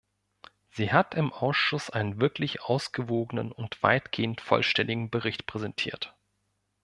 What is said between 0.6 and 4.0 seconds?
Sie hat im Ausschuss einen wirklich ausgewogenen und